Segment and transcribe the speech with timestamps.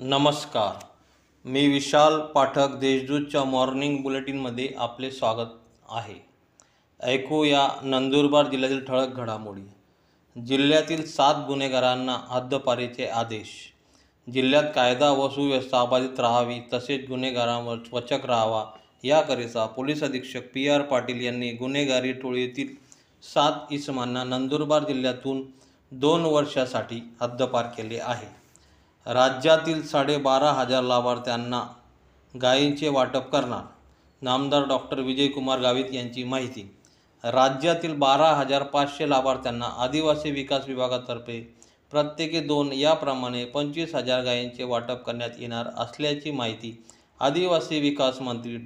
[0.00, 0.84] नमस्कार.
[1.44, 5.46] मी विशाल पाठक देशदूतच्या मॉर्निंग बुलेटिनमध्ये आपले स्वागत
[5.88, 6.14] आहे.
[7.00, 9.60] ऐकूया नंदुरबार जिल्ह्यातील ठळक घडामोडी.
[10.46, 13.48] जिल्ह्यातील सात गुन्हेगारांना हद्दपारीचे आदेश.
[14.32, 18.64] जिल्ह्यात कायदा व सुव्यवस्था अबाधित राहावी तसेच गुन्हेगारांवर वचक राहावा
[19.04, 22.74] याकरिता पोलीस अधीक्षक पी आर पाटील यांनी गुन्हेगारी टोळीतील
[23.34, 25.42] सात इसमांना नंदुरबार जिल्ह्यातून
[25.92, 28.47] दोन वर्षासाठी हद्दपार केले आहे.
[29.08, 31.62] राज्यातील साडेबारा हजार लाभार्थ्यांना
[32.34, 33.62] गायींचे वाटप करणार.
[34.22, 36.62] नामदार डॉक्टर विजयकुमार गावित यांची माहिती.
[37.24, 41.40] राज्यातील बारा हजार पाचशे लाभार्थ्यांना आदिवासी विकास विभागातर्फे
[41.92, 46.76] प्रत्येकी दोन याप्रमाणे पंचवीस हजार गायींचे वाटप करण्यात येणार असल्याची माहिती
[47.20, 48.58] आदिवासी विकास मंत्री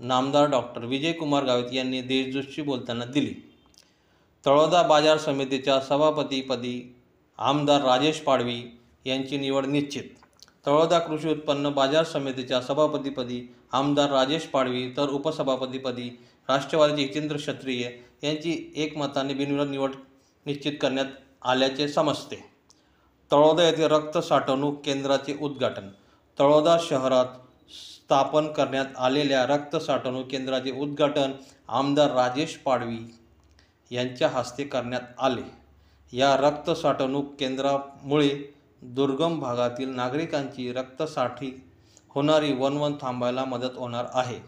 [0.00, 3.34] नामदार डॉक्टर विजयकुमार गावित यांनी देशदूतशी बोलताना दिली.
[4.44, 6.94] तळोदा बाजार समितीच्या सभापतीपदी
[7.38, 8.62] आमदार राजेश पाडवी
[9.04, 10.02] यांची निवड निश्चित.
[10.66, 16.08] तळोदा कृषी उत्पन्न बाजार समितीच्या सभापतीपदी आमदार राजेश पाडवी तर उपसभापतीपदी
[16.48, 17.90] राष्ट्रवादीचे हितेंद्र क्षत्रिय
[18.22, 19.92] यांची एकमताने बिनविरोध निवड
[20.46, 21.06] निश्चित करण्यात
[21.42, 22.36] आल्याचे समजते.
[23.32, 25.88] तळोदा येथे रक्त साठवणूक केंद्राचे उद्घाटन.
[26.38, 27.26] तळोदा शहरात
[27.72, 31.32] स्थापन करण्यात आलेल्या रक्त साठवणूक केंद्राचे उद्घाटन
[31.68, 32.98] आमदार राजेश पाडवी
[33.90, 35.42] यांच्या हस्ते करण्यात आले.
[36.12, 41.64] या रक्त साठवणूक केंद्रामुळे दुर्गम भागातील नागरिकांची रक्तसाठी
[42.08, 44.38] होणारी वणवण थांबायला मदत होणार आहे.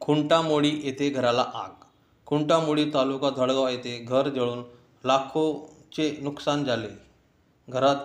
[0.00, 1.84] खुंटामोडी येथे घराला आग.
[2.26, 4.62] खुंटामोडी तालुका धडगाव येथे घर जळून
[5.04, 6.88] लाखोचे नुकसान झाले.
[7.68, 7.96] घरात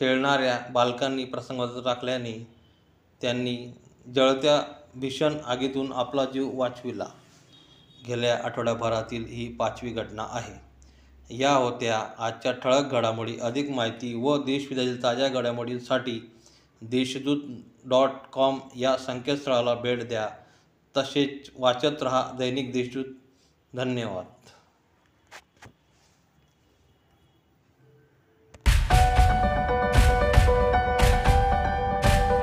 [0.00, 2.46] खेळणाऱ्या बालकांनी प्रसंग टाकल्याने
[3.20, 3.78] त्यांनी
[4.14, 4.62] जळत्या
[4.94, 7.06] भीषण आगीतून आपला जीव वाचविला.
[8.06, 10.67] गेल्या आठवड्याभरातील ही पाचवी घटना आहे.
[11.30, 12.08] या होत्या.
[12.18, 13.38] आजच्या ठळक घडामोडी.
[13.40, 16.30] अधिक माहिती व देशविदेशातील ताज्या घडामोडींसाठी
[16.82, 17.38] देशदूत
[17.84, 20.28] डॉट कॉम या संकेतस्थळाला भेट द्या.
[20.96, 23.04] तसेच वाचत रहा दैनिक देशदूत.
[23.74, 24.24] धन्यवाद.